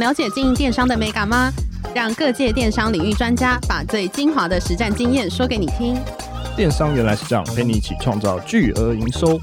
[0.00, 1.52] 了解经营电商的美感吗？
[1.94, 5.94] 让各界电商领域专家把最精华的实战经验说给你听。
[6.56, 9.38] 电商原来是这样，陪你一起创造巨额营收。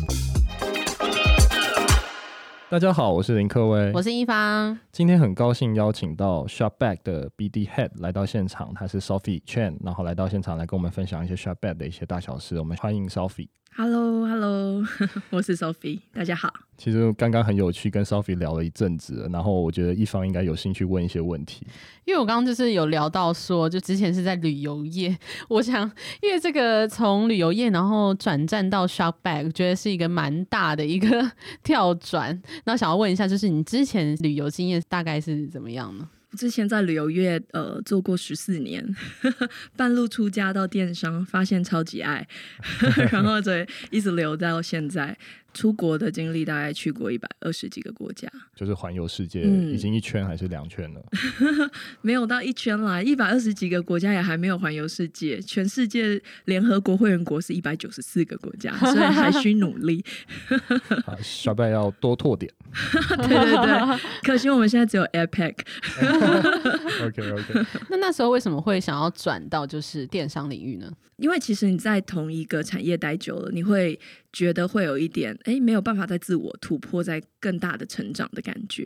[2.71, 4.75] 大家好，我是林克威，我是一方。
[4.91, 12.57] 今天很高兴邀请到 Shopback 的 BD Head 来到现场，他是 Sophie Chen，然后来到现场来跟我们分享一些 Shopback 的一些大小事。
[12.57, 13.49] 我们欢迎 Sophie。
[13.79, 14.83] Hello，Hello，
[15.29, 16.51] 我是 Sophie，大家好。
[16.79, 21.61] 其实刚刚很有趣，跟 Sophie 聊了一阵子，然后我觉得一方应该有兴趣问一些问题。
[22.03, 25.15] 因为我刚刚就是有聊到说，就之前是在旅游业，
[25.47, 25.83] 我想
[26.23, 32.41] 因为这个从旅游业然后转战到 Shopback，觉得是一个蛮大的一个 跳转。
[32.63, 36.09] 那想要问一下，就是你之前旅游经验大概是怎么样呢？
[36.37, 38.95] 之前在旅游业呃做过十四年，
[39.75, 42.25] 半路出家到电商，发现超级爱，
[43.11, 43.51] 然后就
[43.89, 45.17] 一直留到现在。
[45.57, 51.01] 出国的经历大概去过一百二十几个国家，就是环游世界，已经一圈还是两圈了？
[51.41, 51.67] 嗯、
[52.01, 55.41] 没有到一圈啦，一百二十几个国家也还没有环游世界。
[55.41, 60.05] 全世界联合国会员国是一百九十四个国家， 所以还需努力。
[61.03, 62.53] 好，小白要多拓点。
[63.17, 65.55] 对对对，可惜我们现在只有 APAC。
[67.03, 67.65] OK OK。
[67.89, 70.91] 那那时候为什么会想要转到就是电商领域呢？
[71.17, 73.99] 因为其实你在同一个产业待久了，你会
[74.31, 78.85] 觉得会有一点哎，没有办法再自我突破，在更大的成长的感觉。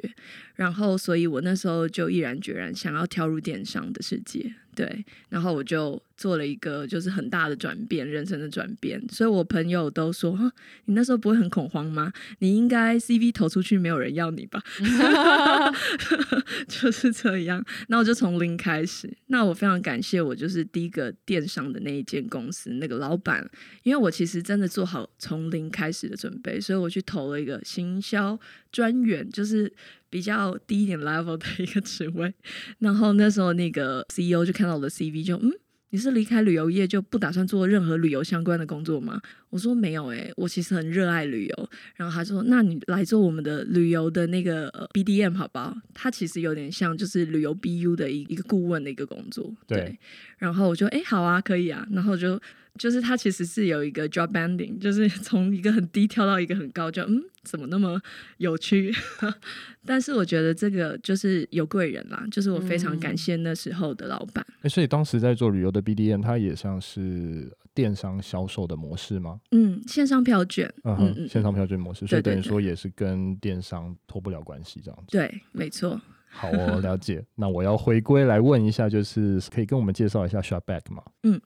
[0.53, 4.53] 然后，所以我那时候就毅然决然想要跳入电商的世界。
[4.75, 9.01] 对，然后我就做了一个就是很大的转变，人生的转变。
[9.09, 10.51] 所以我朋友都说：“，
[10.85, 12.11] 你那时候不会很恐慌吗？
[12.39, 14.63] 你应该 CV 投出去，没有人要你吧？”
[16.67, 17.63] 就是这样。
[17.87, 19.11] 那我就从零开始。
[19.27, 23.49] 那我非常感谢我就是第一个电商的那一间公司那个老板，
[23.83, 28.39] 因为我其实真的做好从零开始的准备，所以我去投了一个行销
[28.71, 29.71] 专员，就是。
[30.11, 32.31] 比较低一点 level 的一个职位，
[32.77, 35.49] 然后那时候那个 CEO 就看到我的 CV，就嗯，
[35.89, 39.21] 你是离开旅游业就不打算做任何旅游相关的工作吗？
[39.49, 41.69] 我说没有诶、欸，我其实很热爱旅游。
[41.95, 45.75] 然后他说，那你来做我们的旅游的那个 BDM 好不好？
[45.93, 49.53] 他其实有点像就是旅游 BU 的一一个顾问的一个工作。
[49.67, 49.79] 对。
[49.79, 49.99] 对
[50.37, 51.87] 然后我就哎好啊，可以啊。
[51.91, 52.39] 然后就
[52.77, 57.23] 就是它其实是有一个 job banding，就是 从一个很低跳到一个很高，就嗯。
[57.43, 57.99] 怎么那么
[58.37, 58.93] 有趣？
[59.83, 64.45] 但是我觉得这个就是有贵人啦，就是我非常感谢那时候的老板。
[64.47, 69.41] 嗯欸、所以当时在做旅游的 BDM，它也像是电商销售的模式吗？
[69.49, 75.17] 嗯，线上票券，嗯哼嗯，线上票券模式，所以等于说也是跟电商脱不了关系这样子。
[75.17, 75.99] 对，没错。
[76.33, 77.23] 好哦，了解。
[77.35, 81.03] 那我要回归来问一下，就是可以跟我们介绍一下 Shopback 吗？
[81.23, 81.39] 嗯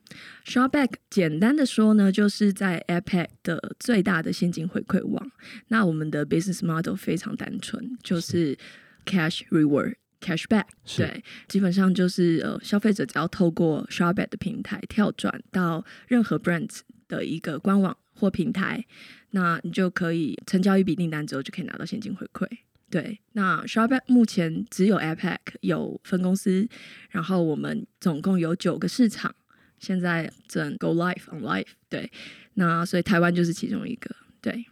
[0.44, 5.30] ，Shopback 简单的说呢，就是在 APAC 的最大的现金回馈网。
[5.68, 8.56] 那我们的 business model 非常单纯，就是
[9.04, 10.66] cash reward cashback。
[10.96, 18.84] 对，基本上就是呃，消费者只要透过 Shopback 的平台跳转到任何 brands 的一个官网或平台，
[19.30, 22.46] 那你就可以成交一笔订单之后，就可以拿到现金回馈。
[22.88, 26.68] 对，那 Shopback 目前只有 APAC 有分公司，
[27.10, 29.34] 然后我们总共有九个市场，
[29.78, 31.66] 现在正 Go Live on Live。
[31.88, 32.10] 对，
[32.54, 34.14] 那所以台湾就是其中一个。
[34.40, 34.64] 对，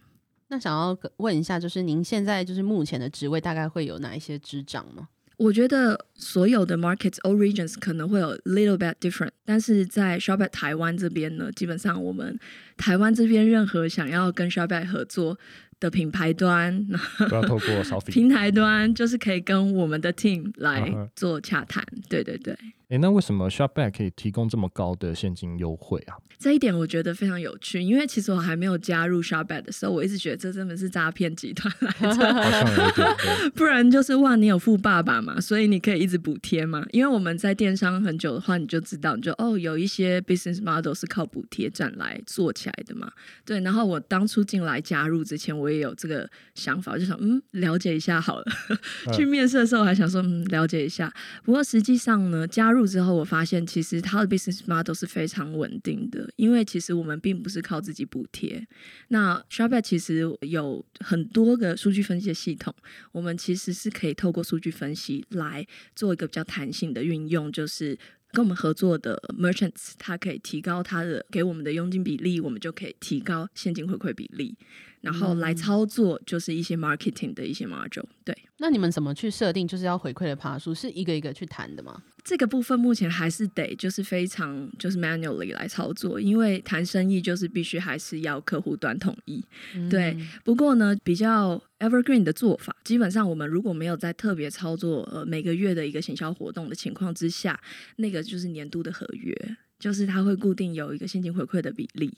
[0.47, 5.09] 那想要问一下，就是您现在就是目前的职位大概会有哪一些职掌吗？
[5.37, 12.39] 我觉得所有的 markets all regions 可能会有 little bit different，但是在 Shopback 台湾这边呢，基本上我们
[12.77, 15.37] 台湾这边任何想要跟 Shopback 合作。
[15.79, 16.85] 的品牌端
[17.29, 21.83] 不要透过 Sophie 平台端，就是可以跟我们的 team 来做洽谈。
[21.83, 22.03] Uh huh.
[22.09, 22.57] 对对对。
[22.95, 26.15] 哎，那为什么 Shopback 可以提供这么高的现金优惠啊？
[26.39, 33.51] 这一点我觉得非常有趣，因为其实我还没有加入 Shopback 的时候，我一直觉得这真的是诈骗集团来着。
[33.53, 36.85] 不然就是哇，你有富爸爸嘛，所以你可以一直补贴嘛。
[36.91, 43.11] 因为我们在电商很久的话，你就知道，你就哦，有一些 business model 是靠补贴赚来做起来的嘛。
[43.45, 48.45] 对，然后我当初进来加入之前，我也有这个想法，就想嗯，了解一下好了。
[49.13, 51.11] 去面试的时候还想说嗯，了解一下。
[51.43, 58.67] 不过实际上呢，加入之后，我发现其实它的 business model 是非常稳定的，因为其实我们并不是靠自己补贴。
[59.07, 62.73] 那 Shopback 其实有很多个数据分析的系统，
[63.11, 65.65] 我们其实是可以透过数据分析来
[65.95, 67.97] 做一个比较弹性的运用，就是
[68.31, 74.57] 跟我们合作的 merchants，它可以提高它的给我们的佣金比例，我们就可以提高现金回馈比例。
[75.05, 78.03] 然后来操作就是一些 marketing 的一些 module。
[78.23, 80.73] 对，那你们怎么去设定就是要回馈的爬数？
[80.73, 82.01] 是一个一个去谈的吗？
[82.23, 89.45] 这个部分目前还是得就是非常就是 manually 来操作，因为谈生意就是必须还是要客户端同意。
[89.75, 97.59] 嗯、对，不过呢，比较 evergreen 的做法，基本上我们如果没有在特别操作呃每个月的一个行销活动的情况之下，
[97.97, 99.57] 那个就是年度的合约。
[99.79, 102.11] 就是它会固定有一个现金回馈的比例，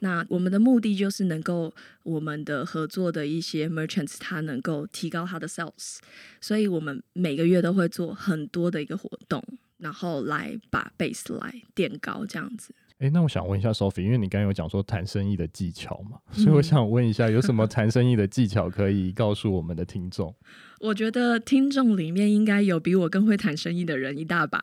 [0.00, 1.72] 那我们的目的就是能够
[2.02, 5.98] 我们的合作的一些 merchants，它能够提高它的 sales，
[6.40, 9.44] 所以我们每个月都会做很多的一个活动，
[9.78, 12.74] 然后来把 base 来垫高这样子。
[13.02, 20.32] 哎，那我想问一下 Sophie，因为你刚刚有讲说谈生意的技巧嘛，所以我想问一下，有什么 谈生意的技巧可以告诉我们的听众？
[20.78, 24.62] 我觉得听众里面应该有比我更会谈生意的人一大把，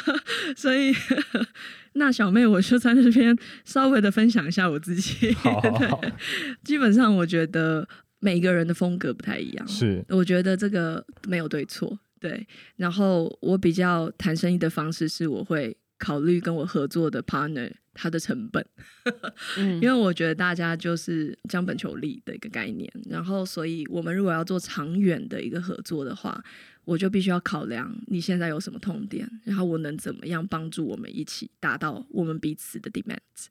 [0.54, 0.92] 所以
[1.94, 3.34] 那小妹我就在这边
[3.64, 5.32] 稍微的分享一下我自己。
[5.32, 6.00] 好好好，
[6.62, 7.88] 基本上我觉得
[8.18, 12.46] 每个人的风格不太一样，是我觉得这个没有对错，对。
[12.76, 15.74] 然后我比较谈生意的方式是，我会。
[16.00, 18.66] 考虑跟我合作的 partner，他的成本，
[19.58, 22.90] 嗯、因为我觉得大家就是将本求利的一个概念。
[23.08, 26.42] 然后，所以我们如果要做长远的一个合作的话，
[26.86, 33.46] 我就必须要考量你现在有什么痛点，然后我能怎么样帮助我们一起达到我们彼此的 demands。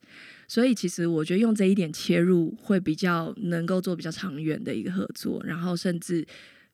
[0.47, 5.39] 所以，其实我觉得用这一点切入，会比较能够做比较长远的一个合作。
[5.45, 6.25] 然后，甚至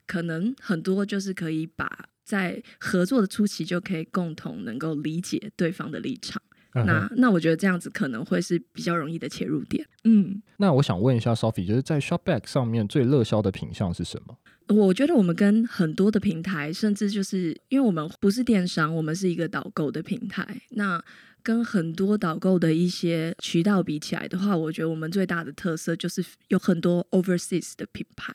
[0.07, 2.07] 可能很多就是可以把。
[2.25, 6.41] 在合作的初期就可以共同能够理解对方的立场，
[6.73, 9.87] 嗯、那那我觉得这样子可能会是比较容易的切入点。
[10.03, 14.35] 嗯，那我想问一下 Sophie，就是在 Shopback 上面最热销的品项是什么？
[14.67, 20.99] 我觉得我们跟很多的平台，甚至就是因为我们不是电商，我们是一个导购的平台，那
[21.43, 28.33] 跟很多导购的一些渠道比起来的话，我觉得我们最大的特色就是有很多 overseas 的品牌。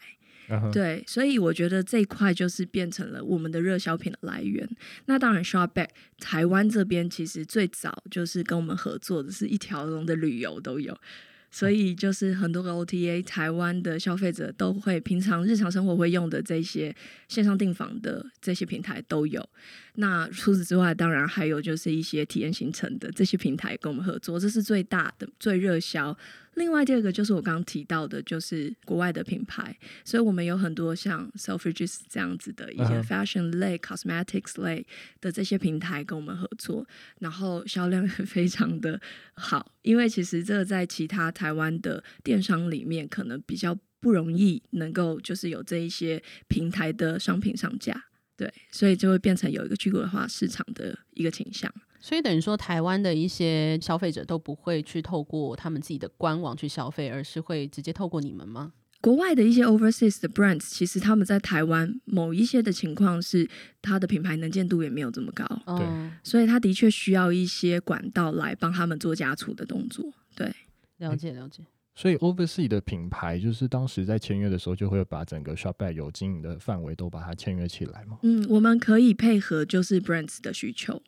[0.72, 4.68] 对，所以我觉得这一块就是变成了我们的热销品的来源。
[5.06, 5.88] 那当然，Shopback
[6.18, 10.96] 台湾这边其实最早就是跟我们合作的是一条龙的旅游都有。
[11.52, 16.94] 所以就是很多个 OTA 台湾的消费者都会平常日常生活会用的这些
[17.26, 19.44] 线上订房的这些平台都有。
[19.96, 26.16] 那除此之外，当然还有就是一些体验行程的这些平台跟我们合作，这是最大的最热销。
[26.54, 33.96] 另外第二个就是我刚刚提到的，就是国外的品牌，所以我们有很多像 Selfridges 这样子的一些 fashion 类、uh huh.
[33.96, 34.86] cosmetics 类
[35.20, 36.86] 的这些平台跟我们合作，
[37.20, 39.00] 然后销量也非常的
[39.34, 48.04] 好，因为其实这个在其他台湾的电商里面可能比较不容易能够就是有这一些平台的商品上架，
[48.36, 51.72] 对，所以就会变成有一个去国际化市场的一个倾向。
[52.00, 58.72] 所以等于说，台湾的一些消费者都不会去透过他们自己的官网去消费，而是会直接透过你们吗？
[59.02, 63.48] 国外的一些 overseas 的 brands，其实他们在台湾某一些的情况是，
[63.80, 65.46] 它的品牌能见度也没有这么高，
[65.78, 65.86] 对，
[66.22, 70.04] 所以他的确需要一些管道来帮他们做加粗的动作。
[70.36, 70.52] 对，
[70.98, 71.62] 了解了解。
[71.94, 78.18] 所以 overseas 的品牌，就是当时在签约的时候，就会把整个 Shopback 有经营的范围都把它签约起来吗？
[78.22, 81.02] 嗯，我们可以配合就是 brands 的需求。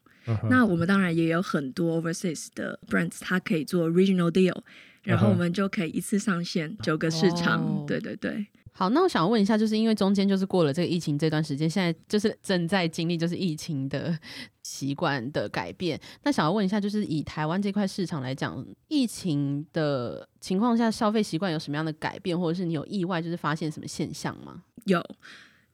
[0.49, 4.57] 那我们当然也有很多 overseas 的 brands，它可以做 regional deal，
[5.03, 7.63] 然后我们就可以一次上线九个市场。
[7.63, 8.47] 哦、对对对。
[8.75, 14.19] 好，那我想问一下，就是因为中间就是过了这个疫情这段时间，现在就是正在经历就是疫情的
[14.63, 16.01] 习惯的改变。
[16.23, 24.63] 那想要问一下，就是以台湾这块市场来讲，疫情的情况下，消费习惯有什么样的改变，或者是你有意外就是发现什么现象吗？
[24.87, 25.05] 有。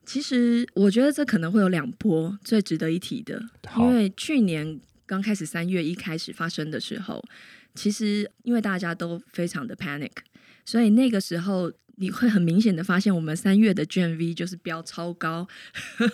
[0.09, 3.39] 其实我觉得这可能会有两波最值得一提的，
[3.77, 7.23] 因为去年刚开始三月一开始发生的时候，
[7.75, 10.09] 其实因为大家都非常的 panic，
[10.65, 11.71] 所以那个时候。
[11.99, 15.47] 你会很明显的发现，我们三月的 GMV 就是飙超高，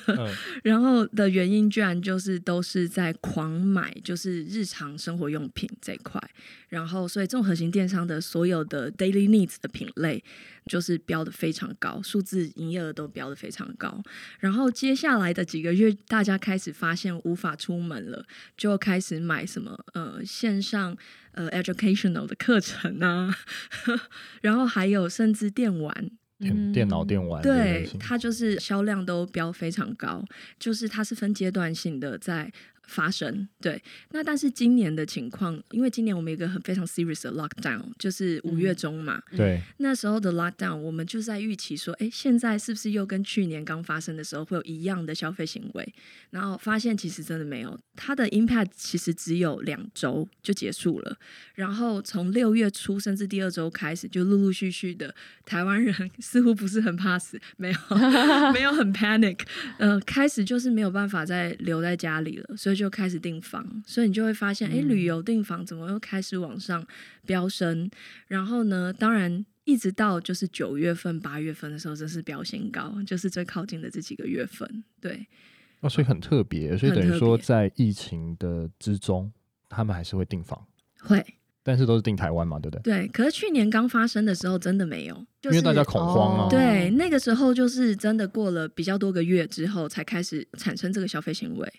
[0.08, 6.20] 嗯、 然后的原因居然就是都是在狂买，就是日常生活用品这块，
[6.70, 10.24] 然后所以综合型电商的所有的 daily needs 的品类
[10.66, 14.02] 就是标的非常高，数字营业额都标的非常高，
[14.40, 18.26] 然后接下来的几个月，大家开始发现无法出门了，
[18.58, 20.98] 就开始买什么呃线上。
[21.36, 23.36] 呃，educational 的课程啊，
[24.42, 30.24] 然后还有甚至电玩，电电脑电玩，对，它就是销量都标非常高，
[30.60, 32.52] 就是它是分阶段性的在
[32.88, 33.48] 发生。
[33.62, 39.22] 对，那但是今年的情况，因为今年我们有一个很非常 serious 的 lockdown，就是五月中嘛。
[39.32, 45.94] 嗯、对，那时候的 lockdown，我们就在预期说，哎，现在是不是又跟去年刚发生的时候会有一样的消费行为？
[46.30, 51.18] 然后发现其实真的没有，它的 impact 其实只有两周就结束了。
[51.56, 55.14] 然后从六月初甚至第二周开始，就陆陆续续的
[55.46, 57.98] 台湾人似乎不是很怕死，没有
[58.54, 59.40] 没有很 panic，
[59.78, 66.86] 呃，开始就是没有办法再留在家里了，所以就开始订房，所以你就会发现，哎，旅游订房怎么又开始往上
[67.26, 67.90] 飙升？
[68.28, 75.26] 然后呢，当然一直到就是九月份、八月份的时候，这是飙新高，就是最靠近的这几个月份，对。
[75.82, 79.32] 哦，所以很特别，所以等于说在疫情的之中，
[79.70, 80.68] 他们还是会订房，
[81.02, 81.24] 会。
[81.68, 82.82] 但是都是订台湾嘛，对不对？
[82.84, 86.48] 对，可是去年刚发生的时候，真的没有，就是、因为大家恐慌啊。
[86.48, 91.74] 对，那个时候就是真的过了比较多个月之后，才开始产生这个消费行为。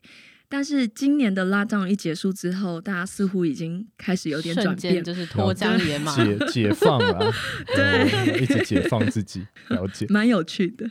[0.48, 7.32] 但是今年的 lockdown 一结束之后，大家似乎已经开始有点转变，就是脱缰野马，解解放了，
[7.74, 10.88] 对，一直解放自己，了解，蛮有趣的。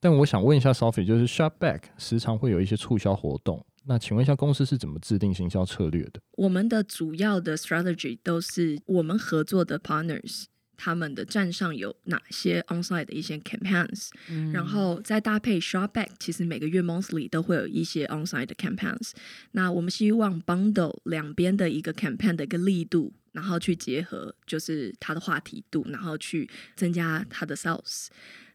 [0.00, 3.64] 但我想问一下 Sophie，就是 Shopback 时常会有一些促销活动。
[3.84, 6.20] 那请问一下，公司是怎么制定行销策略的？
[6.36, 10.44] 我们的主要的 strategy 都是我们合作的 partners，
[10.76, 19.12] 他们的站上有哪些 onsite 的一些 campaigns，、嗯、然后再搭配 Shopback，其实每个月 monthly 都会有一些 onsite 的 campaigns。
[19.52, 28.08] 那我们希望 bundle 两边的一个 campaign 的一个力度，然后去结合，就是它的话题度，然后去增加它的 sales。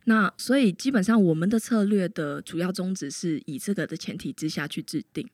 [0.10, 5.28] 那所以基本上我们的策略的主要宗旨是以这个的前提之下去制定。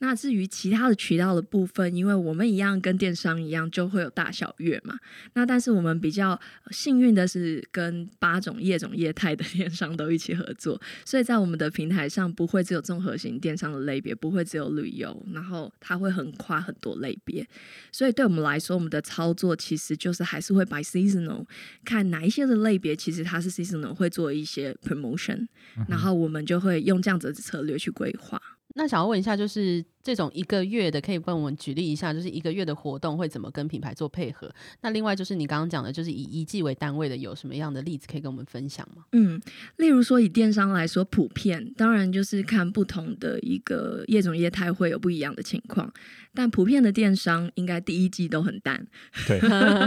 [0.00, 4.98] 那至于其他的渠道的部分，因为我们一样跟电商一样，就会有大小月嘛。
[5.32, 6.38] 那但是我们比较
[6.70, 17.48] 幸运的是，跟八种业种业态的 电商都一起合作，所以在我们的平台上不会只有综合型电商的类别，不会只有旅游，然后它会横跨很多类别。
[17.90, 21.46] 所以对我们来说，我们的操作其实就是还是会 by seasonal，
[21.82, 24.12] 看哪一些的类别，其实它是 seasonal 会。
[24.18, 25.46] 做一些 promotion，
[25.88, 28.42] 然后我们就会用这样子的策略去规划。
[28.74, 29.84] 那想要问一下，就是。
[30.02, 34.50] 这种一个月的，可以帮我们举例一下，就是一个月的活动会怎么跟品牌做配合？
[34.80, 39.04] 那另外就是你刚刚讲的，就是以一季为单位的，有什么样的例子可以跟我们分享吗？
[39.12, 39.40] 嗯，
[39.76, 45.92] 例如说以电商来说，普遍当然就是看不同的一个业种业态会有不一样的情况，
[46.32, 48.86] 但普遍的电商应该第一季都很淡，
[49.26, 49.38] 对，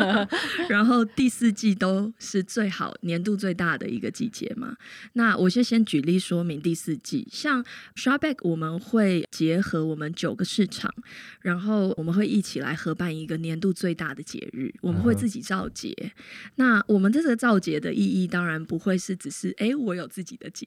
[0.69, 4.75] 然后第四季都是最好年度最大的一个季节嘛。
[5.13, 7.65] 那我就先举例说明第四季，像
[7.95, 10.00] Shopback 我们会结合我们。
[10.13, 10.93] 九个市场，
[11.41, 15.89] 然后我们会一起来合办一个年度最大的节日，我们会自己造节。
[15.91, 16.11] Uh.
[16.55, 20.65] 那我们这个造节的意义，当然不会是只是哎，我有自己的节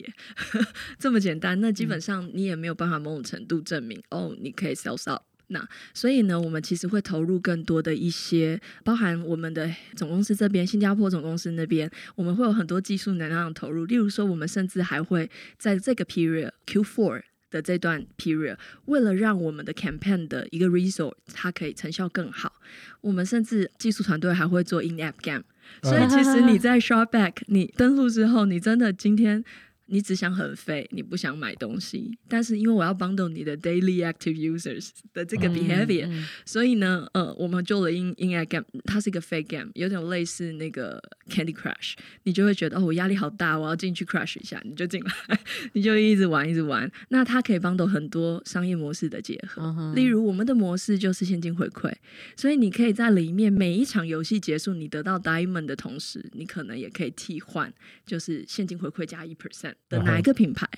[0.99, 1.61] 这么简单。
[1.61, 5.23] 那基本上你也没有办法某种程度证明、嗯、哦，你可以 sell out。
[5.49, 13.85] 那所以呢，我们其实会投入更多的一些，包含我们的总公司这边，新加坡总公司那边，我们会有很多技术能量的投入。
[13.85, 17.23] 例如说，我们甚至还会在这个 period Q4。
[17.55, 18.57] 的这段 period，
[18.87, 22.53] 为了让我们的 campaign 的一个 result 它可以成效更好，
[23.01, 25.45] 我们甚至技术团队还会做 in-app game。
[25.83, 29.45] 所以其实你在 Shopback 你登录之后，你真的今天。
[29.87, 44.05] 你只想很废，你不想买东西，但是因为我要 bundle 你的 daily active users 的这个 behavior，、嗯嗯、所以呢，呃，我们做了 in in app game，它是一个 fake game，有点类似那个 Candy Crush，你就会觉得哦，我压力好大，我要进去
[44.05, 45.38] crush 一下，你就进来，
[45.75, 46.91] 你就一直玩一直玩。
[47.11, 51.93] 那它可以 bundle 很多商业模式的结合，嗯、例如我们的模式就是现金回馈，
[52.37, 57.73] 所以你可以在里面每一场游戏结束，你得到 diamond 的同时，你可能也可以替换，
[58.07, 59.74] 就是现金回馈加一 percent。
[59.88, 60.69] 的哪一个品牌？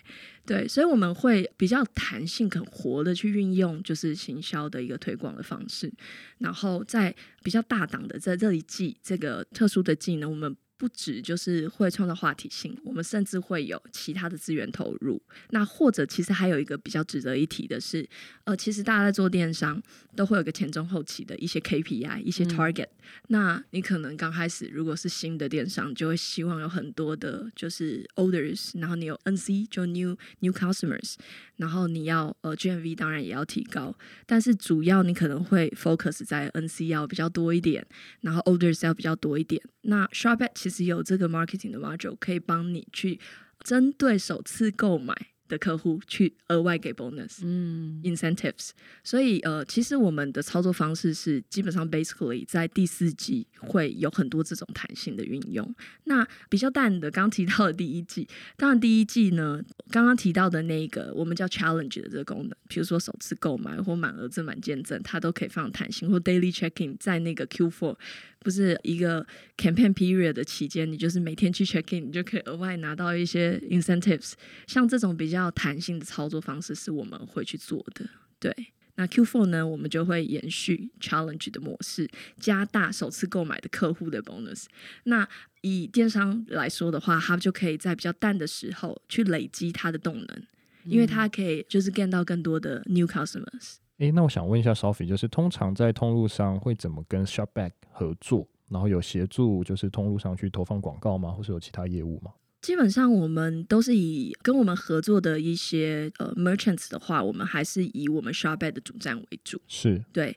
[0.44, 5.92] 对，所以我们会比较弹性、很活的去运用，就是行销的一个推广的方式。
[6.38, 10.56] 然后在比较大档的在这一季这个特殊的季呢，我们。
[10.78, 15.21] 不止就是会创造话题性，我们甚至会有其他的资源投入。
[15.50, 18.06] 那或者其实还有一个比较值得一提的是，
[18.45, 19.83] 呃，其实大家在做电商
[20.14, 22.87] 都会有个前中后期的一些 KPI、一些 target。
[22.87, 22.90] 嗯、
[23.28, 31.14] 那你可能刚开始如果是新的电商，就会希望有很多的就是 orders，然后你有 NC 就 new new customers，
[31.56, 37.87] 然后你要呃 GMV 当然也要提高，但是主要你可能会 focus 在 NC 要比较多一点，
[38.21, 39.62] 然后 orders 要比较多一点。
[39.83, 43.20] 那 Shopback 其实有这个 marketing 的 module 可以帮你去
[43.61, 45.14] 针对首次购买
[45.48, 48.70] 的客户去额外给 bonus，嗯，incentives。
[49.04, 55.74] 所以呃，其实我们的操作方式是基本上 basically 在第四季会有很多这种弹性的运用。
[56.04, 67.96] 那比较淡的，刚刚提到的第一季，当然第一季呢，刚刚提到的那个我们叫 challenge 的这个功能，比如说首次购买或满额赠满见证，它都可以放弹性，或 daily checking 在那个 Q4
[68.40, 69.26] 不是一个
[69.56, 74.34] campaign period 的期间，你就是每天去 check in，你就可以额外拿到一些 incentives。
[74.68, 78.06] 像这种比较弹性的操作方式是我们会去做的。
[78.38, 78.54] 对，
[78.96, 84.64] 那 Q4 呢，我们就会延续 challenge 的模式，加大首次购买的客户的 bonus。
[85.04, 85.28] 那
[85.62, 90.42] 以电商来说的话，它就可以在比较淡的时候去累积它的动能，
[90.84, 93.76] 因为它可以就是 get 到更多的 new customers。
[93.98, 98.46] 诶，那我想问一下 Sophie，就是通常在通路上会怎么跟 Shopback 合作？
[98.68, 101.30] 然后有协助就是通路上去投放广告吗？
[101.30, 102.32] 或是有其他业务吗？
[102.62, 109.60] 基本上我们都是以跟我们合作的一些呃 merchants 的话，我们还是以我们 Shopback 的主站为主。
[109.68, 110.36] 是对。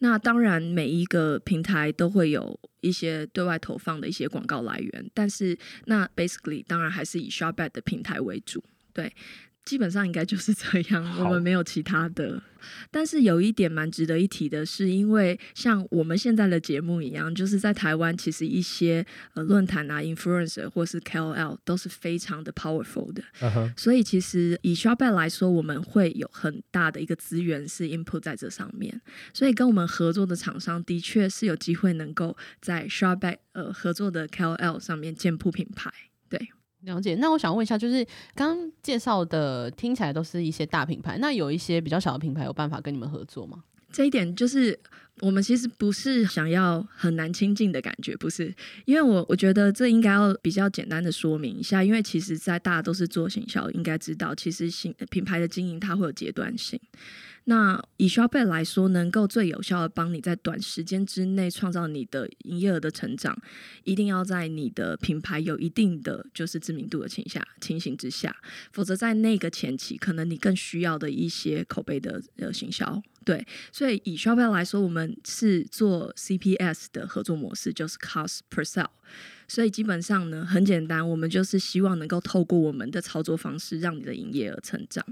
[0.00, 8.62] 那当然每一个平台都会有一些对外投放的一些广告来源，但是那 basically 当然还是以 Shopback 的平台为主。
[8.92, 9.10] 对。
[9.64, 12.42] 基本上应该就是这样，我们没有其他的。
[12.90, 23.22] 但是有一点蛮值得一提的是，因为像我们现在的节目一样，就是在台湾，其实一些呃论坛啊、influencer 或是 KOL 都是非常的 powerful 的。
[23.40, 23.72] Uh huh.
[23.78, 29.00] 所以其实以 Shopback 来说，我们会有很大的一个资源是 input 在这上面。
[29.32, 35.90] 所以跟我们合作的厂商的确是有机会能够在 Shopback 呃合作的 KOL 上面建铺品牌。
[36.28, 36.50] 对。
[36.84, 43.62] 了解，那我想问一下，就是刚刚介绍的听起来都是一些大品牌，那有一些比较小的品牌有办法跟你们合作吗？
[43.92, 44.78] 这一点就是
[45.18, 56.80] 我们其实不是想要很难亲近的感觉，不是，因为我我觉得这应该要比较简单的说明一下，因为其实在大家都是做行销，应该知道，其实行品牌的经营它会有阶段性。
[57.44, 63.36] 那以 s h o p 来说，能够最有效的帮你在短时间之内创造你的营业额的成长，
[63.84, 68.36] 一定要在你的品牌有一定的就是知名度的情下情形之下，
[68.72, 73.02] 否则在那个前期，可能你更需要的一些口碑的呃行销。
[73.30, 78.88] 对，所以以 Shopback 来说，我们是做 CPS 的合作模式，就是 Cost Per Sale。
[79.46, 85.04] 所以基本上呢，很简单，我们就是希望能够透过我们的操作方式，让你的营业额成长。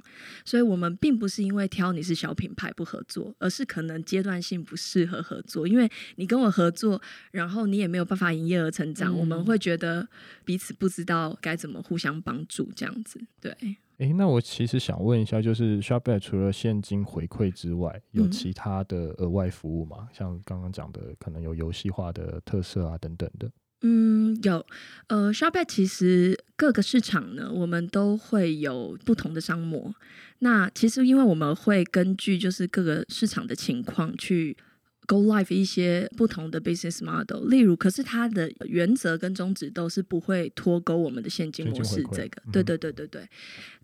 [0.45, 5.69] 所以我们并不是因为挑你是小品牌不合作，而是可能阶段性不适合合作。
[5.69, 10.09] 因为你跟我合作，然后你也没有办法营业额成长，嗯、我们会觉得
[10.45, 13.21] 彼此不知道该怎么互相帮助这样子。
[13.41, 13.57] 对，
[13.99, 19.97] 诶，那我其实想问一下，就是 Shopback 除了现金回馈之外，有其他的额外服务吗？
[20.03, 23.51] 嗯、像刚刚讲的，可能有游戏化的特色啊等等的。
[23.83, 24.65] 嗯，有，
[25.09, 29.93] 呃，Shopback 其实各个市场呢，我们都会有不同的商模。
[30.39, 34.57] 那其实因为我们会根据就是各个市场的情况去。
[35.09, 42.05] Go live 一些不同的 business model，例如，可是它的原则跟宗旨都是不会脱钩我们的现金模式。
[42.13, 43.27] 这个，嗯、对对对对对。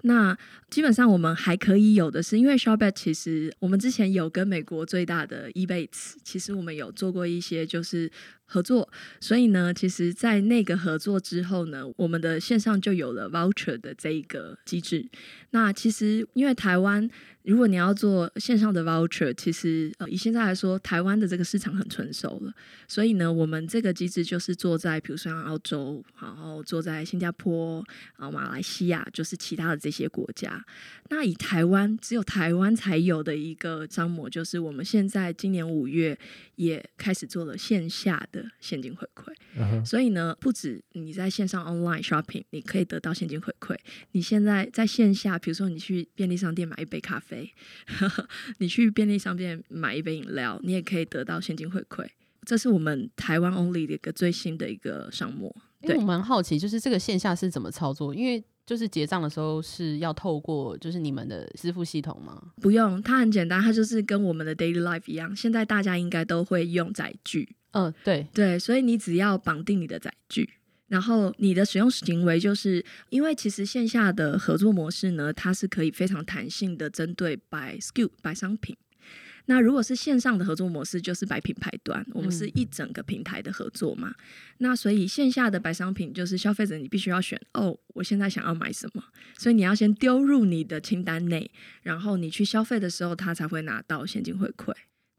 [0.03, 0.37] 那
[0.69, 8.11] 基本上我们还可以有的是，因为 Shopback 其实我们之前有跟美国最大的 Ebates，其实我们有做过一些就是
[8.47, 8.89] 合作，
[9.21, 15.07] 所以呢，其实，在那个合作之后呢，我们的线上就有了 voucher 的这一个机制。
[15.51, 17.11] 那其实因为台湾。
[17.45, 22.51] 如果你要做线上的 voucher，其实呃以现在来说，台湾的这个市场很成熟了，
[22.89, 27.85] 所以呢，我们这个机制就是做在比如说像澳洲，然后做在新加坡，
[28.17, 30.65] 然后马来西亚，就是其他的这些国家。
[31.11, 36.19] 那以台湾只有台湾才有的一个商模，就是我们现在今年五月
[36.57, 39.33] 也开始做了线下的现金回馈。
[39.57, 39.85] Uh huh.
[39.87, 43.77] 所以呢，不止你在线上 online shopping，你可以得到现金回馈，
[44.11, 47.53] 你现在在线下，比如说你去便利商店买一杯咖啡。
[48.59, 52.05] 你去便利商店买一杯饮料，你也可以得到现金回馈。
[52.45, 55.55] 这是我们台湾 only 的一个最新的一个项目。
[55.81, 58.15] 对，我蛮好奇，就是这个线下是怎么操作？
[58.15, 62.41] 因为就是结账的时候是要透过就是你们的支付系统吗？
[62.63, 65.35] 不用，它很简单，它就是跟我们的 daily life 一样。
[65.37, 67.57] 现在大家应该都会用载具。
[67.75, 70.49] 嗯，对对，所以你只要绑定你的载具。
[70.87, 78.77] 然后你的使用行为就是，因为其实线下的合作模式呢，它是可以非常弹性的针对 by SKU by 商品。
[79.47, 84.09] 那如果是线上的合作模式，就是 by 品牌端，我们是一整个平台的合作嘛。
[84.09, 84.15] 嗯、
[84.59, 89.03] 那所以线下的 by 商品就是消费者你必须要选哦，我现在想要买什么，
[89.37, 91.51] 所以你要先丢入你的清单内，
[91.83, 94.73] 然后你去消费的时候，他才会拿到现金回馈。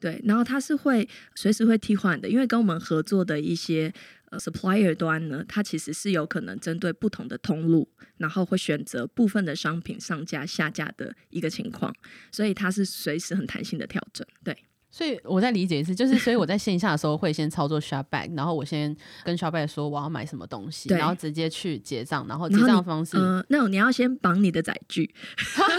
[0.06, 3.92] 对，然后它是会随时会替换的，因为跟我们合作的一些
[4.30, 4.38] 呃。
[4.38, 11.92] supplier 端呢，它其实是有可能针对不同的通路，然后会选择部分的商品上架下架的一个情况，
[12.32, 14.28] 所以它是随时很弹性的调整。
[14.44, 14.56] 对，
[14.92, 25.10] 所以我再理解一次，就是所以我在线下的时候会先操作 ShopBack，然后我先跟 ShopBack 说我要买什么东西，然后直接去结账，然后结账方式，嗯、呃，那你要先绑你的载具，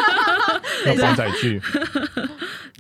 [0.86, 1.60] 要绑载具。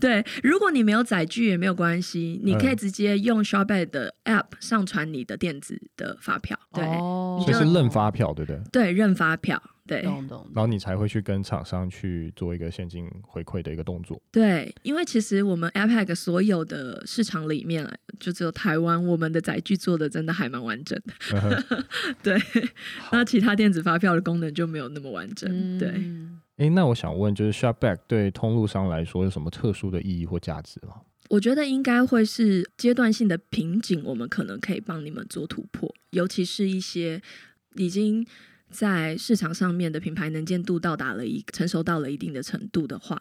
[0.00, 6.58] 对，如果你没有载具也没有关系，你可以直接用 ShopBack 的 App 上传你的电子的发票。
[6.72, 8.60] 对，哦、所以是认发票，对不对？
[8.70, 9.62] 对，认发票。
[9.86, 10.44] 对，懂懂。
[10.52, 14.20] 然后你才会去跟厂商去做一个现金回馈的一个动作。
[14.32, 21.38] 对，因为其实我们 APAC 所有的市场里面，就只有台湾，我们的载具做的真的还蛮完整的。
[21.38, 21.84] Uh-huh.
[22.20, 22.36] 对，
[23.12, 25.48] 那其他电子发票的功能就没有那么完整。
[25.48, 25.88] 嗯、对。
[26.56, 31.02] 哎，那我想问，就是 ShopBack 对通路商来说有什么特殊的意义或价值吗？
[31.30, 37.20] 我觉得应该会是阶段性的瓶颈，我们可能可以帮你们做突破，尤其是一些
[37.74, 38.26] 已经。
[38.68, 43.16] 在市场上面的品牌能见度到达了一成熟到了一定的程度的话。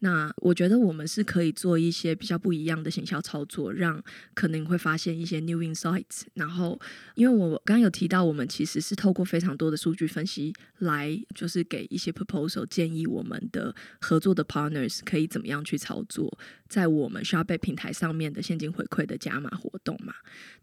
[0.00, 4.02] 那我觉得我们是可以做一些比较不一样的行销操作，让
[4.34, 6.22] 可能会发现一些 new insights。
[6.34, 6.78] 然后，
[7.14, 20.14] 因为我刚刚有提到，我们其实是透过非常多的数据分析来，就是给一些 proposal 建议我们的合作的 partners 可以怎么样去操作在我们 s h o p 平台上面的现金回馈的加码活动嘛。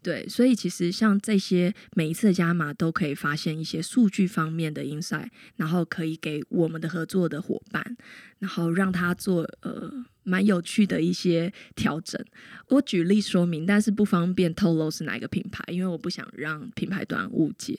[0.02, 7.96] 对，所以其实像这些每一次的加码都可以发现一些数据方面的 insight，然后可以给我们的合作的伙伴。
[8.38, 12.22] 然后让他做呃蛮有趣的一些调整。
[12.68, 17.78] 我举例说明，但是不方便透露是哪一个品牌，因为我不想让品牌端误解。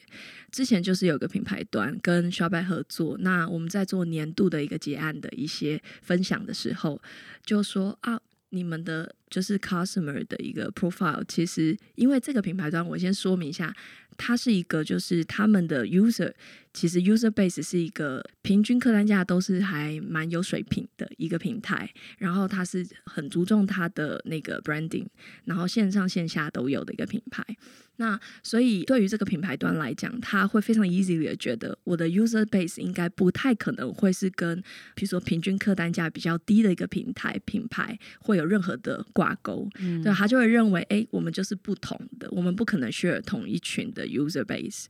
[0.51, 6.99] 之前就是有个品牌端跟 s h o p 合作，那我们在做年度的一个结案的一些分享的时候，
[7.45, 8.19] 就说啊，
[8.49, 13.75] 你们的就是 customer 的一个 profile，其实因为这个品牌端，我先说明一下。
[14.21, 16.29] 它是一个，就是他们的 user，
[16.73, 25.05] 其实 user base 是一个平均客单价都是还蛮有水平的一个平台，然后它是很注重它的那个 branding，
[25.45, 27.45] 然后线上线下都有的一个品牌。
[27.95, 34.61] 那所以对于这个品牌端来讲，他会非常 easily 的觉得我的 user base 应该不太可能会是跟，
[34.95, 44.85] 比如说平均客单价比较低的一个平台品牌会有任何的挂钩，嗯，对，他就会认为，哎，我们就是不同的，我们不可能 share 同一群的 user base。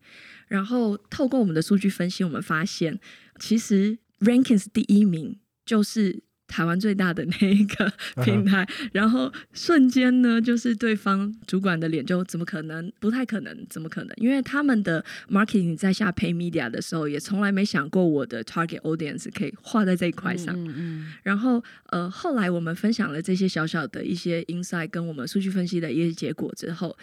[0.48, 3.00] 然后透过我们的数据分析，我们发现
[3.40, 6.22] 其实 rankings 第一名就是。
[6.50, 7.94] 台湾最大的那一个
[8.26, 12.92] 平台，然后瞬间呢，就是对方主管的脸就怎么可能？
[13.00, 14.14] 不太可能，怎么可能？
[14.18, 20.54] 因为他们的 marketing 在下 pay media 的时候，也从来没想过我的 target audience 可以画在这一块上。
[20.58, 21.14] 嗯嗯。
[21.24, 26.98] 然后呃，后来我们分享了这些小小的一些 insight 跟我们数据分析的一些结果之后。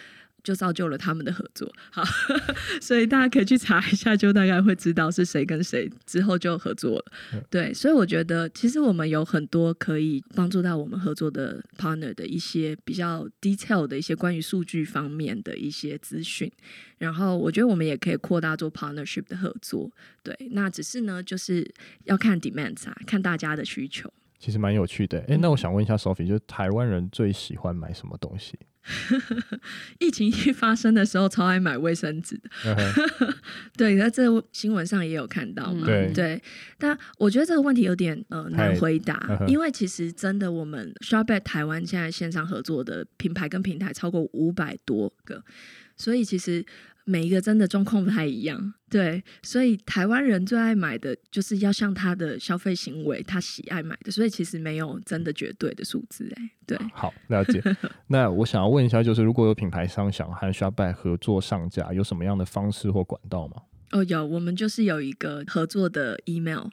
[0.47, 2.05] 就造就了他们的合作，好，
[2.81, 7.05] 所以大家可以去查一下，就大概会知道是谁跟谁之后就合作了。
[7.51, 16.49] 对，所以我觉得其实我们有很多可以帮助到我们合作的 partner 的一些比较 detail 的一些关于数据方面的一些资讯，
[16.99, 19.91] 然后我觉得我们也可以扩大做 partnership 的合作。
[20.23, 21.69] 对，那只是呢，就是
[22.05, 24.09] 要看 demands 啊，看大家的需求。
[24.39, 28.57] 其实蛮有趣的，哎，那我想问一下 Sophie，就是台湾人最喜欢买什么东西？
[29.99, 32.51] 疫情一发生的时候，超爱买卫生纸的。
[32.65, 33.35] Uh-huh.
[33.77, 35.87] 对，在这新闻上也有看到嘛。
[35.87, 36.43] 对，对，
[36.79, 39.47] 但我觉得这个问题有点呃难回答，uh-huh.
[39.47, 45.43] 因为其实真的，我们 ShopBack 台湾现在线上合作的品牌跟平台超过五百多个，
[45.97, 46.65] 所以其实。
[47.09, 56.77] 每一个真的状况不太一样，对，所以台湾人最爱买的就是要像他的消费行为，他喜爱买的，所以其实没有真的绝对的数字，哎，对。
[56.93, 57.63] 好，了解。
[58.09, 63.63] 那我想要问一下，就是如果有品牌商想和 ShopBack 合作上架，有什么样的方式或管道吗？
[63.93, 66.67] 哦，有，我们就是有一个合作的 email。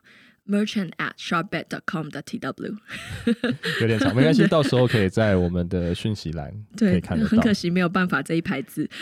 [0.45, 2.77] Merchant at shopback dot com dot tw，
[3.81, 7.29] 有点长，没关系， 到时候可以在我们的讯息栏可以看得到。
[7.29, 8.89] 很可惜没有办法这一排字。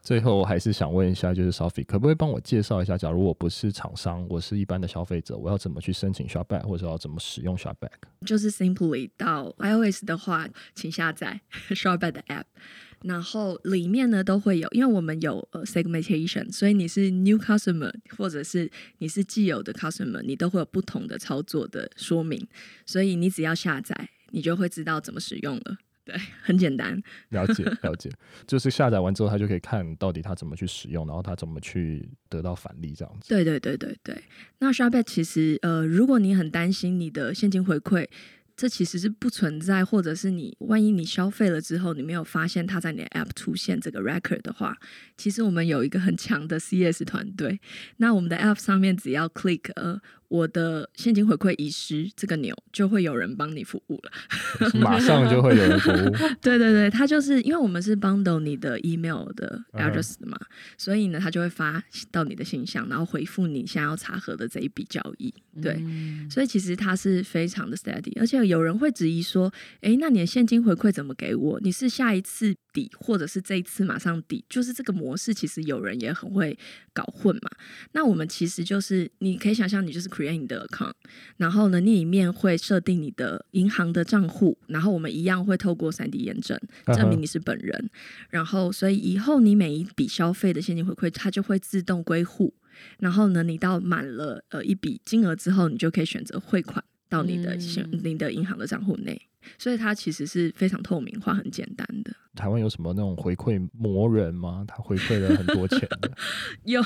[0.00, 7.90] 最后我还是想问一下，就是 Sophie，可不可以帮我介绍一下，假如我不是厂商，我是一般的消费者，我要怎么去申请 ShopBack，或者要怎么使用 ShopBack？
[8.24, 12.44] 就是 Simply 到 iOS 的话，请下载 ShopBack 的 App。
[13.02, 22.44] 然后里面呢都会有，因为我们有呃 segmentation，所以你是 new customer 或者是你是既有的 customer，你都会有不同的操作的说明，
[22.84, 25.76] 所以你只要下载，你就会知道怎么使用了。
[26.04, 27.00] 对，很简单。
[27.28, 28.10] 了解 了解，
[28.46, 33.28] 就是下载完之后，他就可以看到底他怎么去使用，然后他怎么去得到返利这样子。
[33.28, 34.20] 对对对对对。
[34.58, 38.06] 那 ShopBack 其实呃，如果你很担心你的现金回馈。
[38.58, 44.76] 这其实是不存在，或者是你万一你消费了之后，你没有发现它在你的 App 出现这个 record 的话，
[45.16, 47.60] 其实我们有一个很强的 CS 团队。
[47.98, 50.00] 那我们的 App 上面只要 click 呃。
[50.28, 54.12] 我的现金回馈遗失这个钮就会有人帮你服务了，
[54.78, 56.10] 马上就会有人服务。
[56.42, 60.46] 对对对，他就是因为我们是 bundle 你的 email 的 address 的嘛，uh.
[60.76, 65.32] 所以呢，他就会发到你的信箱，然后回复你想要查核的这一笔交易。
[65.62, 66.28] 对，mm.
[66.30, 71.58] 所以其实他是非常的 steady，而且有人会质疑说，哎，那你的现金回馈怎么给我？
[71.60, 74.44] 你是下一次抵，或者是这一次马上抵？
[74.48, 76.56] 就是这个模式，其实有人也很会
[76.92, 77.50] 搞混嘛。
[77.92, 80.17] 那我们其实就是你可以想象，你就是。
[80.18, 80.92] Create 你的 account，
[81.36, 88.26] 然后呢，你里面会设定你的银行的账户，然后我们一样会透过三 D 验证证明你是本人，uh -huh.
[88.30, 92.52] 然后所以以后你每一笔消费的现金回馈，它就会自动归户，
[92.98, 99.27] 然后呢，你到满了呃一笔金额之后，你就可以选择汇款到你的银、嗯、你的银行的账户内。
[99.56, 102.12] 所以它其实是非常透明化、很简单的。
[102.34, 104.64] 台湾有什么那种回馈魔人吗？
[104.68, 106.10] 他回馈了很多钱的。
[106.64, 106.82] 有，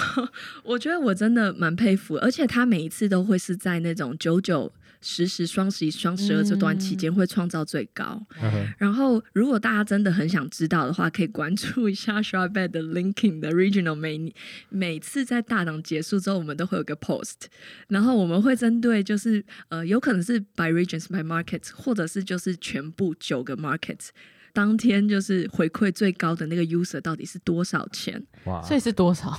[0.64, 4.72] 我觉得我真的蛮佩服，而且他每一次都会是在那种九九。
[5.02, 8.24] 实时双十一、双十二这段期间会创造最高。
[8.42, 8.72] 嗯。
[8.78, 13.94] 然后，如果大家真的很想知道的话，可以关注一下 ShopBack 的 Linking 的 Regional。
[13.94, 14.34] 每
[14.68, 17.46] 每次在大档结束之后，我们都会有个 post，
[17.88, 24.08] 然后我们会针对就是呃，有可能是 by regions by markets，或者是就是全部九个 markets。
[24.52, 28.22] 当天就是回馈最高的那个 user 到底是多少钱？
[28.44, 29.30] 哇，所以是多少？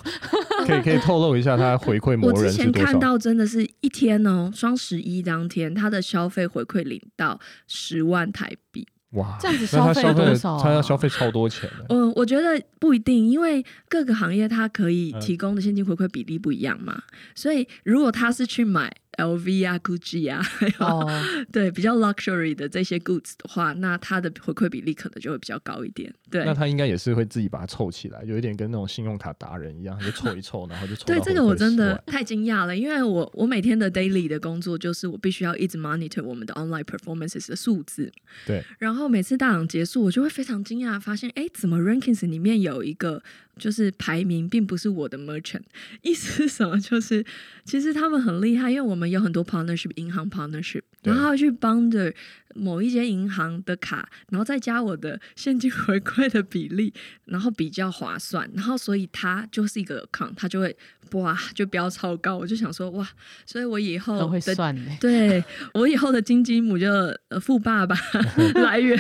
[0.66, 2.46] 可以可以透露一下他回馈魔人多少？
[2.46, 8.88] 我之前看到真的是一天哦，双十一当天他的消费回馈领到十万台币。
[9.12, 10.64] 哇，这样子消费多少、啊？
[10.64, 11.86] 他要消费超多钱的。
[11.90, 16.94] 嗯，我觉得不一定，因为各个行业它可以提供的现金回馈比例不一样嘛。
[16.96, 17.04] 嗯、
[17.36, 18.92] 所以如果他是去买。
[19.18, 21.10] LV 啊，Gucci 啊，还有、oh.
[21.52, 26.14] 对比较 luxury 的这些 goods 的话，那它的回馈比例可能就会比较高一点。
[26.30, 31.06] 对，那他应该也是会自己把它凑起来，有一点跟那种信用卡达人一样，就凑一凑，然后就凑。
[31.06, 38.12] 对，这个我真的太惊讶了，因为我我每天的 daily 的工作就是我必须要一直 monitor 我们的 online performances 的数字。
[38.46, 43.22] 对，然后每次大档结束，我就会非常惊讶，发现哎，怎么 rankings 里面有一个。
[43.58, 45.62] 就是排名并不是我的 merchant，
[46.02, 46.80] 意思是什么？
[46.80, 47.24] 就是
[47.64, 52.14] 其实他们很厉害，因为我们有很多 partnership 银行 partnership，然后去帮着
[52.56, 56.94] 某一间银行的卡，然后再加我的现金回馈的比例，
[57.26, 60.76] 然后比较划算，然后所以他就是一个 account，它就会
[61.12, 62.38] 哇就飙超高。
[62.38, 63.08] 我就想说哇，
[63.46, 66.88] 所以我以后都会算对我以后的金鸡母就
[67.30, 67.96] 呃富爸爸
[68.64, 68.98] 来源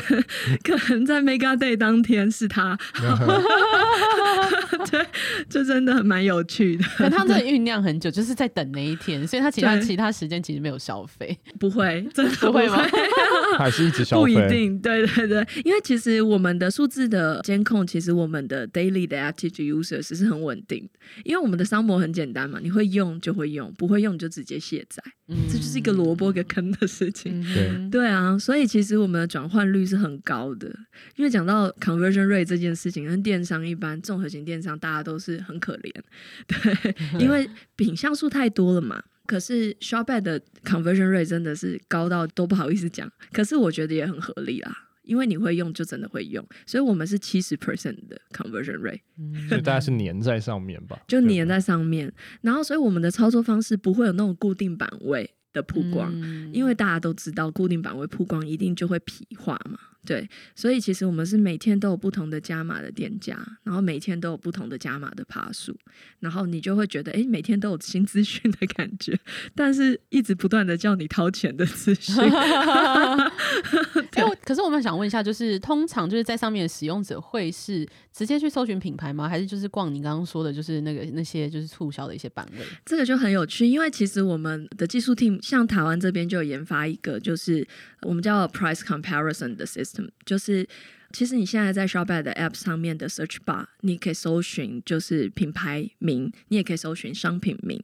[0.63, 2.77] 可能在 Mega Day 当天是他。
[4.91, 5.05] 对，
[5.49, 6.83] 这真的蛮有趣的。
[6.97, 12.85] 可他真的酝酿很久，就是在等那一天，所以他其他其他时间其实没有消费，不会，真的不会吗？
[13.57, 14.21] 还是一直消费？
[14.21, 27.41] 不一定，对对对，因为其实我们的数字的监控，其实我们的 daily 的 active users 是很稳定的，因为我们的商模很简单嘛，你会用就会用，不会用就直接卸载，嗯，这就是一个萝卜一个坑的事情。
[27.53, 27.89] 对。
[27.89, 30.67] 对啊，所以其实我们的转换率是很高的，
[31.15, 35.93] 因为讲到 conversion rate 这件事情，跟电商一般综合型电商大家都是很可怜，
[36.47, 39.01] 对，因为品项数太多了嘛。
[39.25, 49.01] 可是 ShopBack 的 conversion rate 真的是高到都不好意思讲，可是我觉得也很合理啦，因为你会用就真的会用，所以我们是七十 percent 的 conversion rate，
[49.47, 50.99] 所以大家是粘在上面吧？
[51.07, 52.11] 就粘在上面，
[52.41, 56.11] 然后所以我们的操作方式不会有那种固定版位的曝光，
[56.51, 59.77] 因为大家都知道固定版位曝光一定就会皮化嘛。
[60.05, 65.73] 对，所以其实我们是每天都有不同的加码的店家，然后每天都有不同的加码的爬数，
[66.19, 69.17] 然后你就会觉得，哎，每天都有新资讯的感觉，
[69.55, 72.13] 但是一直不断的叫你掏钱的资讯。
[74.13, 79.29] 哎，可是我们想问一下，就是通常就是在上面的使用者会是直接去搜寻品牌吗？
[79.29, 82.65] 还是就是逛你刚刚说的，就是那个那些就是促销的一些版位？
[82.85, 87.65] 这个就很有趣，因为其实我们的技术 team 像台湾这边就有研发一个，就是
[88.01, 89.92] 我们叫 price comparison 的 system。
[90.25, 90.67] 就是，
[91.11, 97.79] 其实你现在在 ShopBack 的 App 上面的 Search Bar，你可以搜寻就是品牌名，你也可以搜寻商品名。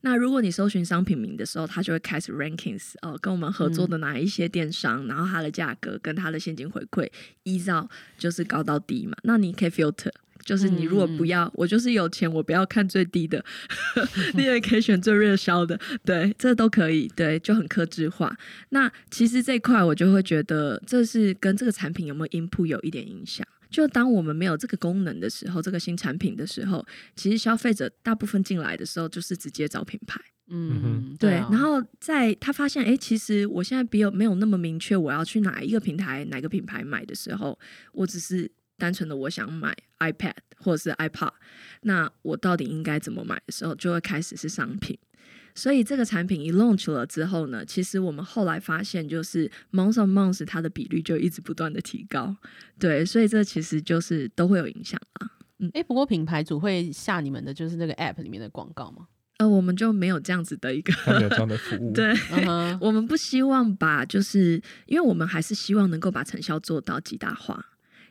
[0.00, 7.08] 那如果你搜寻商品名的时候，它就会开始 Rankings 哦，跟我们合作的哪一些电商，嗯、然后它的价格跟它的现金回馈，
[7.44, 9.16] 依照就是高到低嘛。
[9.22, 10.12] 那你可以 Filter。
[10.44, 13.44] 就是你如果不要，嗯、我就是有钱，我不要看最低的，
[14.34, 18.36] 你也可以选最热销的，对，这都可以，对，就很克制化。
[18.70, 23.46] 那其实这一块我就会觉得，这是跟这个产品有没有 input 有一点影响。
[23.70, 26.84] 就当我们没有这个功能的时候，这个新产品的时候，
[27.16, 30.20] 其实消费者大部分进来的时候就是直接找品牌。
[30.50, 31.30] 嗯，对。
[31.30, 37.58] 对啊、然后在他发现，哎，其实我现在比有没有那么明确我要去哪一个平台、哪个品牌买的时候，
[37.92, 41.32] 我只是单纯的我想买 iPad 或者是 iPad，
[41.82, 44.98] 那我到底应该怎么买的时候，就会开始是商品。
[45.54, 52.34] 所以这个产品一 launch 了之后呢，其实我们后来发现，就是 month on month 它的比率就一直不断的提高，
[52.78, 55.30] 对，所以这其实就是都会有影响啊。
[55.58, 59.06] 嗯，哎，不过品牌主会下你们的就是那个 app 里面的广告吗？
[59.36, 62.78] 呃，我们就没有这样子的一个没有这样的服务， 对，uh huh.
[62.80, 67.62] 我们不希望把，就是因为我们还是希望能够把成效做到极大化。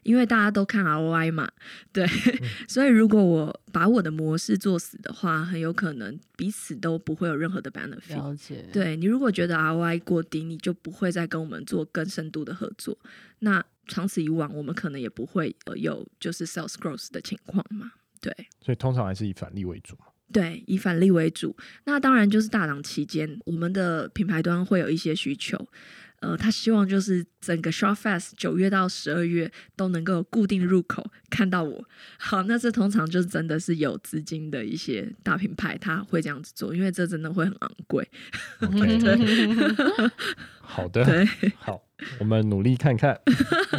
[0.04, 1.50] 因为大家都看 ROI 嘛，
[1.92, 8.16] 对，嗯、 所以如果我把我的模式做死的话，很有可能彼此都不会有任何的 benefit。
[8.16, 8.66] 了解。
[8.74, 12.98] 对，你如果觉得 ROI 过低，你就不会再跟我们做更深度的合作。
[13.40, 17.92] 那长此以往，我们可能也不会有就是 sales growth 的情况嘛。
[18.20, 19.98] 对，所以通常还是以返利为主。
[20.32, 21.54] 对，以返利为主。
[21.84, 25.68] 那当然就是大档期间，我们的品牌端会有一些需求。
[26.22, 31.84] 呃，他希望就是整个 Shopfest 九月到十二月都能够固定入口看到我。
[32.18, 38.08] 好，那这通常就是真的是有资金的一些大品牌，他会这样子做，因为这真的会很昂贵。
[38.62, 40.12] Okay.
[40.62, 41.82] 好的，对，好，
[42.20, 43.20] 我们努力看看，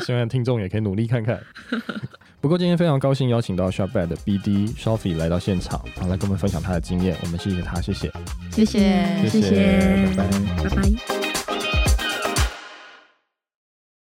[0.05, 1.43] 希望听众也可以努力看看。
[2.43, 7.17] 不过今天非常高兴邀请到 Shopback 的 BD Sophie 来到现场，好来跟我们分享他的经验。
[7.23, 8.13] 我们谢谢他，谢谢，
[8.51, 11.22] 谢谢，谢谢，拜拜，拜拜。